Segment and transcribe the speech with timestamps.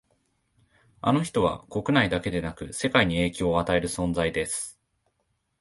[1.01, 4.79] あの人は国内だけでなく世界に影響を与える存在です